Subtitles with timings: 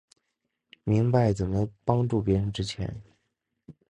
[0.83, 3.03] 明白怎么帮助別人之前